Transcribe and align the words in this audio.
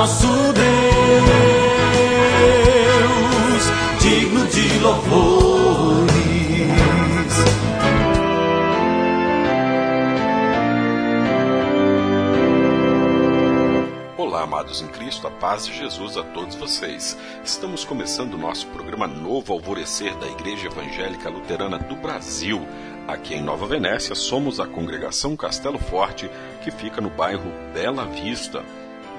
nosso 0.00 0.26
Deus, 0.26 0.64
digno 4.00 4.46
de 4.46 4.78
louvores. 4.78 6.10
Olá, 14.16 14.44
amados 14.44 14.80
em 14.80 14.86
Cristo, 14.86 15.26
a 15.26 15.30
paz 15.30 15.66
de 15.66 15.76
Jesus 15.76 16.16
a 16.16 16.22
todos 16.22 16.56
vocês. 16.56 17.18
Estamos 17.44 17.84
começando 17.84 18.32
o 18.32 18.38
nosso 18.38 18.68
programa 18.68 19.06
Novo 19.06 19.52
Alvorecer 19.52 20.16
da 20.16 20.28
Igreja 20.28 20.68
Evangélica 20.68 21.28
Luterana 21.28 21.78
do 21.78 21.96
Brasil. 21.96 22.66
Aqui 23.06 23.34
em 23.34 23.42
Nova 23.42 23.66
Venécia, 23.66 24.14
somos 24.14 24.60
a 24.60 24.66
congregação 24.66 25.36
Castelo 25.36 25.78
Forte, 25.78 26.30
que 26.64 26.70
fica 26.70 27.02
no 27.02 27.10
bairro 27.10 27.52
Bela 27.74 28.06
Vista. 28.06 28.64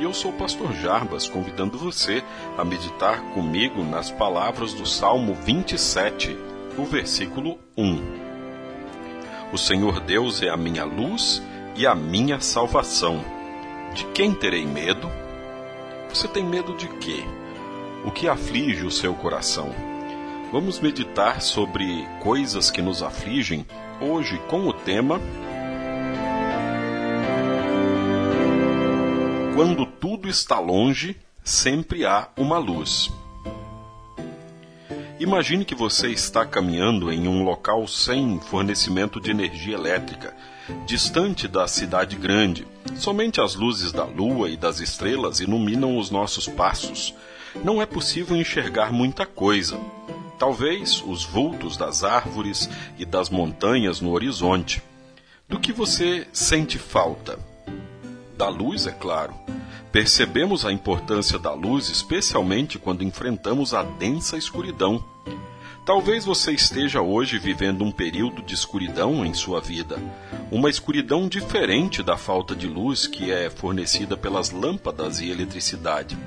E 0.01 0.03
eu 0.03 0.15
sou 0.15 0.31
o 0.31 0.33
pastor 0.33 0.73
Jarbas, 0.73 1.29
convidando 1.29 1.77
você 1.77 2.23
a 2.57 2.65
meditar 2.65 3.21
comigo 3.35 3.83
nas 3.83 4.09
palavras 4.09 4.73
do 4.73 4.83
Salmo 4.83 5.35
27, 5.35 6.35
o 6.75 6.83
versículo 6.83 7.59
1. 7.77 8.01
O 9.53 9.59
Senhor 9.59 9.99
Deus 9.99 10.41
é 10.41 10.49
a 10.49 10.57
minha 10.57 10.85
luz 10.85 11.39
e 11.75 11.85
a 11.85 11.93
minha 11.93 12.39
salvação. 12.39 13.23
De 13.93 14.03
quem 14.05 14.33
terei 14.33 14.65
medo? 14.65 15.07
Você 16.09 16.27
tem 16.27 16.43
medo 16.43 16.75
de 16.75 16.87
quê? 16.97 17.23
O 18.03 18.09
que 18.09 18.27
aflige 18.27 18.83
o 18.83 18.89
seu 18.89 19.13
coração? 19.13 19.69
Vamos 20.51 20.79
meditar 20.79 21.43
sobre 21.43 22.07
coisas 22.23 22.71
que 22.71 22.81
nos 22.81 23.03
afligem 23.03 23.67
hoje 24.01 24.41
com 24.49 24.67
o 24.67 24.73
tema 24.73 25.21
Quando 29.55 29.85
está 30.31 30.59
longe, 30.59 31.15
sempre 31.43 32.05
há 32.05 32.29
uma 32.35 32.57
luz. 32.57 33.11
Imagine 35.19 35.63
que 35.63 35.75
você 35.75 36.09
está 36.09 36.43
caminhando 36.45 37.11
em 37.11 37.27
um 37.27 37.43
local 37.43 37.87
sem 37.87 38.39
fornecimento 38.39 39.21
de 39.21 39.29
energia 39.29 39.75
elétrica, 39.75 40.35
distante 40.87 41.47
da 41.47 41.67
cidade 41.67 42.15
grande. 42.15 42.65
Somente 42.95 43.39
as 43.39 43.53
luzes 43.53 43.91
da 43.91 44.03
lua 44.03 44.49
e 44.49 44.57
das 44.57 44.79
estrelas 44.79 45.39
iluminam 45.39 45.97
os 45.97 46.09
nossos 46.09 46.47
passos. 46.47 47.13
Não 47.63 47.79
é 47.79 47.85
possível 47.85 48.35
enxergar 48.35 48.91
muita 48.91 49.25
coisa. 49.25 49.79
Talvez 50.39 51.03
os 51.05 51.23
vultos 51.23 51.77
das 51.77 52.03
árvores 52.03 52.67
e 52.97 53.05
das 53.05 53.29
montanhas 53.29 54.01
no 54.01 54.11
horizonte. 54.11 54.81
Do 55.47 55.59
que 55.59 55.71
você 55.71 56.25
sente 56.33 56.79
falta? 56.79 57.37
Da 58.35 58.49
luz, 58.49 58.87
é 58.87 58.91
claro. 58.91 59.35
Percebemos 59.91 60.65
a 60.65 60.71
importância 60.71 61.37
da 61.37 61.53
luz, 61.53 61.89
especialmente 61.89 62.79
quando 62.79 63.03
enfrentamos 63.03 63.73
a 63.73 63.83
densa 63.83 64.37
escuridão. 64.37 65.03
Talvez 65.85 66.23
você 66.23 66.53
esteja 66.53 67.01
hoje 67.01 67.37
vivendo 67.37 67.83
um 67.83 67.91
período 67.91 68.41
de 68.41 68.53
escuridão 68.53 69.25
em 69.25 69.33
sua 69.33 69.59
vida, 69.59 69.97
uma 70.49 70.69
escuridão 70.69 71.27
diferente 71.27 72.01
da 72.01 72.15
falta 72.15 72.55
de 72.55 72.67
luz 72.67 73.05
que 73.05 73.31
é 73.31 73.49
fornecida 73.49 74.15
pelas 74.15 74.51
lâmpadas 74.51 75.19
e 75.19 75.29
eletricidade. 75.29 76.17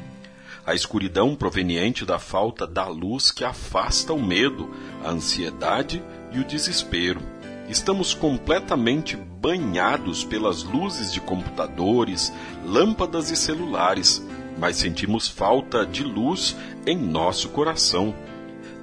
A 0.66 0.74
escuridão 0.74 1.34
proveniente 1.34 2.04
da 2.04 2.18
falta 2.18 2.66
da 2.66 2.86
luz 2.86 3.30
que 3.30 3.44
afasta 3.44 4.12
o 4.12 4.22
medo, 4.22 4.74
a 5.02 5.10
ansiedade 5.10 6.02
e 6.32 6.38
o 6.38 6.44
desespero. 6.44 7.20
Estamos 7.68 8.12
completamente 8.12 9.16
banhados 9.16 10.22
pelas 10.22 10.62
luzes 10.62 11.12
de 11.12 11.20
computadores, 11.20 12.32
lâmpadas 12.64 13.30
e 13.30 13.36
celulares, 13.36 14.24
mas 14.58 14.76
sentimos 14.76 15.28
falta 15.28 15.86
de 15.86 16.04
luz 16.04 16.56
em 16.86 16.96
nosso 16.96 17.48
coração. 17.48 18.14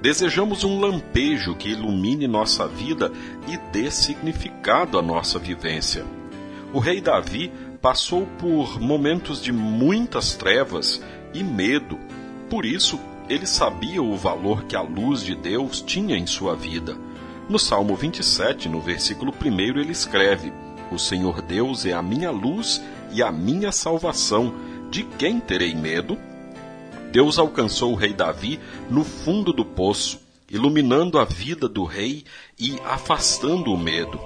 Desejamos 0.00 0.64
um 0.64 0.80
lampejo 0.80 1.54
que 1.54 1.70
ilumine 1.70 2.26
nossa 2.26 2.66
vida 2.66 3.12
e 3.46 3.56
dê 3.72 3.90
significado 3.90 4.98
à 4.98 5.02
nossa 5.02 5.38
vivência. 5.38 6.04
O 6.72 6.80
rei 6.80 7.00
Davi 7.00 7.52
passou 7.80 8.26
por 8.38 8.80
momentos 8.80 9.40
de 9.40 9.52
muitas 9.52 10.34
trevas 10.34 11.00
e 11.32 11.44
medo. 11.44 11.98
Por 12.50 12.64
isso, 12.64 12.98
ele 13.28 13.46
sabia 13.46 14.02
o 14.02 14.16
valor 14.16 14.64
que 14.64 14.74
a 14.74 14.82
luz 14.82 15.22
de 15.22 15.34
Deus 15.36 15.80
tinha 15.80 16.16
em 16.16 16.26
sua 16.26 16.56
vida. 16.56 16.96
No 17.52 17.58
Salmo 17.58 17.94
27, 17.94 18.66
no 18.66 18.80
versículo 18.80 19.30
1, 19.30 19.78
ele 19.78 19.92
escreve: 19.92 20.50
O 20.90 20.98
Senhor 20.98 21.42
Deus 21.42 21.84
é 21.84 21.92
a 21.92 22.00
minha 22.00 22.30
luz 22.30 22.82
e 23.12 23.22
a 23.22 23.30
minha 23.30 23.70
salvação. 23.70 24.54
De 24.90 25.02
quem 25.02 25.38
terei 25.38 25.74
medo? 25.74 26.16
Deus 27.12 27.38
alcançou 27.38 27.92
o 27.92 27.94
rei 27.94 28.14
Davi 28.14 28.58
no 28.88 29.04
fundo 29.04 29.52
do 29.52 29.66
poço, 29.66 30.18
iluminando 30.50 31.18
a 31.18 31.26
vida 31.26 31.68
do 31.68 31.84
rei 31.84 32.24
e 32.58 32.80
afastando 32.86 33.70
o 33.70 33.76
medo. 33.76 34.18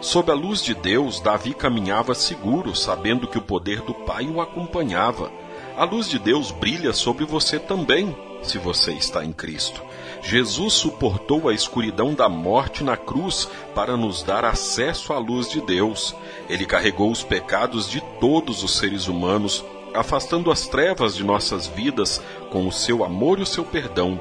Sob 0.00 0.32
a 0.32 0.34
luz 0.34 0.62
de 0.62 0.72
Deus, 0.72 1.20
Davi 1.20 1.52
caminhava 1.52 2.14
seguro, 2.14 2.74
sabendo 2.74 3.28
que 3.28 3.36
o 3.36 3.42
poder 3.42 3.82
do 3.82 3.92
Pai 3.92 4.24
o 4.24 4.40
acompanhava. 4.40 5.30
A 5.76 5.84
luz 5.84 6.08
de 6.08 6.18
Deus 6.18 6.50
brilha 6.50 6.94
sobre 6.94 7.26
você 7.26 7.58
também, 7.58 8.16
se 8.42 8.58
você 8.58 8.92
está 8.92 9.24
em 9.24 9.32
Cristo. 9.32 9.82
Jesus 10.22 10.74
suportou 10.74 11.48
a 11.48 11.54
escuridão 11.54 12.14
da 12.14 12.28
morte 12.28 12.84
na 12.84 12.96
cruz 12.96 13.48
para 13.74 13.96
nos 13.96 14.22
dar 14.22 14.44
acesso 14.44 15.12
à 15.12 15.18
luz 15.18 15.48
de 15.48 15.60
Deus. 15.60 16.14
Ele 16.48 16.66
carregou 16.66 17.10
os 17.10 17.22
pecados 17.22 17.88
de 17.88 18.00
todos 18.20 18.62
os 18.62 18.76
seres 18.76 19.08
humanos 19.08 19.64
afastando 19.94 20.50
as 20.50 20.66
trevas 20.68 21.16
de 21.16 21.24
nossas 21.24 21.66
vidas 21.66 22.22
com 22.50 22.66
o 22.66 22.72
seu 22.72 23.04
amor 23.04 23.38
e 23.38 23.42
o 23.42 23.46
seu 23.46 23.64
perdão. 23.64 24.20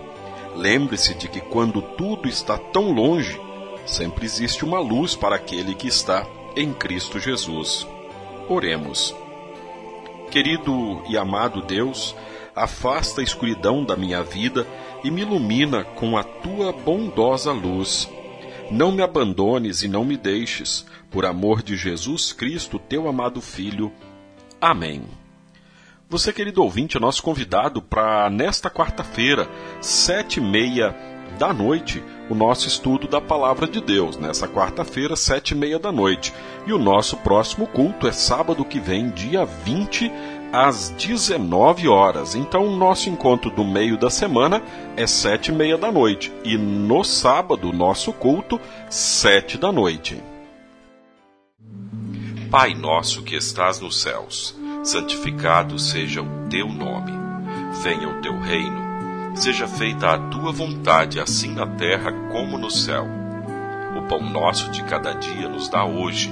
Lembre-se 0.55 1.13
de 1.13 1.27
que 1.27 1.39
quando 1.39 1.81
tudo 1.81 2.27
está 2.27 2.57
tão 2.57 2.91
longe, 2.91 3.39
sempre 3.85 4.25
existe 4.25 4.65
uma 4.65 4.79
luz 4.79 5.15
para 5.15 5.35
aquele 5.35 5.75
que 5.75 5.87
está 5.87 6.25
em 6.55 6.73
Cristo 6.73 7.19
Jesus. 7.19 7.87
Oremos. 8.47 9.15
Querido 10.31 11.01
e 11.07 11.17
amado 11.17 11.61
Deus, 11.61 12.15
afasta 12.55 13.21
a 13.21 13.23
escuridão 13.23 13.83
da 13.83 13.95
minha 13.95 14.23
vida 14.23 14.65
e 15.03 15.11
me 15.11 15.21
ilumina 15.21 15.83
com 15.83 16.17
a 16.17 16.23
tua 16.23 16.71
bondosa 16.71 17.51
luz. 17.51 18.09
Não 18.71 18.91
me 18.91 19.01
abandones 19.01 19.81
e 19.81 19.87
não 19.87 20.05
me 20.05 20.15
deixes, 20.15 20.85
por 21.09 21.25
amor 21.25 21.63
de 21.63 21.75
Jesus 21.75 22.33
Cristo, 22.33 22.77
teu 22.77 23.07
amado 23.07 23.41
Filho. 23.41 23.91
Amém. 24.61 25.03
Você, 26.09 26.33
querido 26.33 26.63
ouvinte, 26.63 26.97
é 26.97 26.99
nosso 26.99 27.21
convidado 27.21 27.81
para 27.81 28.29
nesta 28.29 28.69
quarta-feira, 28.69 29.47
sete 29.79 30.39
e 30.39 30.43
meia 30.43 30.95
da 31.37 31.53
noite, 31.53 32.03
o 32.29 32.35
nosso 32.35 32.67
estudo 32.67 33.07
da 33.07 33.21
Palavra 33.21 33.67
de 33.67 33.79
Deus. 33.79 34.17
Nessa 34.17 34.47
quarta-feira, 34.47 35.15
sete 35.15 35.51
e 35.51 35.55
meia 35.55 35.77
da 35.77 35.91
noite. 35.91 36.33
E 36.65 36.73
o 36.73 36.79
nosso 36.79 37.17
próximo 37.17 37.67
culto 37.67 38.07
é 38.07 38.11
sábado 38.11 38.65
que 38.65 38.79
vem, 38.79 39.09
dia 39.09 39.45
20, 39.45 40.11
às 40.51 40.89
19 40.89 41.87
horas. 41.87 42.35
Então, 42.35 42.65
o 42.65 42.75
nosso 42.75 43.09
encontro 43.09 43.49
do 43.49 43.63
meio 43.63 43.97
da 43.97 44.09
semana 44.09 44.61
é 44.95 45.05
sete 45.05 45.51
e 45.51 45.53
meia 45.53 45.77
da 45.77 45.91
noite. 45.91 46.31
E 46.43 46.57
no 46.57 47.03
sábado, 47.03 47.71
nosso 47.71 48.11
culto, 48.13 48.59
sete 48.89 49.57
da 49.57 49.71
noite. 49.71 50.21
Pai 52.49 52.73
nosso 52.73 53.21
que 53.21 53.35
estás 53.35 53.79
nos 53.79 54.01
céus 54.01 54.59
santificado 54.83 55.77
seja 55.77 56.21
o 56.21 56.47
teu 56.49 56.67
nome. 56.67 57.11
Venha 57.81 58.09
o 58.09 58.21
teu 58.21 58.37
reino. 58.39 58.89
Seja 59.35 59.67
feita 59.67 60.09
a 60.09 60.17
tua 60.17 60.51
vontade, 60.51 61.19
assim 61.19 61.53
na 61.53 61.65
terra 61.65 62.11
como 62.31 62.57
no 62.57 62.69
céu. 62.69 63.07
O 63.97 64.01
pão 64.07 64.21
nosso 64.21 64.69
de 64.71 64.83
cada 64.83 65.13
dia 65.13 65.47
nos 65.47 65.69
dá 65.69 65.85
hoje. 65.85 66.31